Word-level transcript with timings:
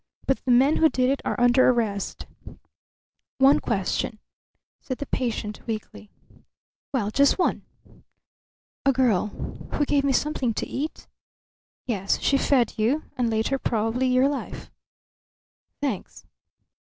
But 0.25 0.43
the 0.45 0.49
men 0.49 0.77
who 0.77 0.89
did 0.89 1.11
it 1.11 1.21
are 1.23 1.39
under 1.39 1.69
arrest." 1.69 2.25
"One 3.37 3.59
question," 3.59 4.17
said 4.81 4.97
the 4.97 5.05
patient, 5.05 5.59
weakly. 5.67 6.09
"Well, 6.91 7.11
just 7.11 7.37
one." 7.37 7.61
"A 8.83 8.93
girl 8.93 9.27
who 9.73 9.85
gave 9.85 10.03
me 10.03 10.11
something 10.11 10.55
to 10.55 10.65
eat?" 10.65 11.05
"Yes. 11.85 12.19
She 12.19 12.39
fed 12.39 12.79
you, 12.79 13.03
and 13.15 13.29
later 13.29 13.59
probably 13.59 14.07
your 14.07 14.27
life." 14.27 14.71
"Thanks." 15.81 16.25